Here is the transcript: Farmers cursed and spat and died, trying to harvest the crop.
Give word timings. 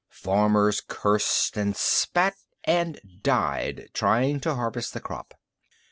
Farmers 0.09 0.81
cursed 0.81 1.57
and 1.57 1.77
spat 1.77 2.33
and 2.63 2.99
died, 3.21 3.89
trying 3.93 4.39
to 4.39 4.55
harvest 4.55 4.95
the 4.95 4.99
crop. 4.99 5.35